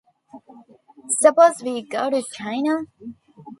[1.19, 2.85] Suppose we go to China..